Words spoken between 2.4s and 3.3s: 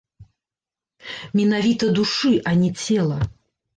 а не цела.